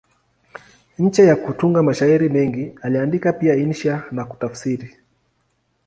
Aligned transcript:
Nje 0.99 1.23
ya 1.25 1.35
kutunga 1.35 1.83
mashairi 1.83 2.29
mengi, 2.29 2.73
aliandika 2.81 3.33
pia 3.33 3.55
insha 3.55 4.03
na 4.11 4.25
kutafsiri. 4.25 4.95